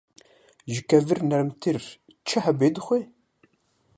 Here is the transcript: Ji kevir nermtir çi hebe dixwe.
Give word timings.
Ji 0.71 0.81
kevir 0.89 1.19
nermtir 1.29 1.81
çi 2.27 2.37
hebe 2.45 2.67
dixwe. 2.75 2.99